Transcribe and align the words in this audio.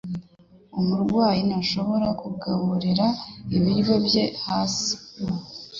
Umurwayi 0.79 1.41
ntashobora 1.49 2.07
kugaburira 2.21 3.05
ibiryo 3.55 3.95
bye 4.05 4.23
hasi. 4.45 4.93